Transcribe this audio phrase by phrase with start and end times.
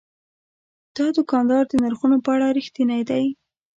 [0.97, 3.25] دا دوکاندار د نرخونو په اړه رښتینی دی.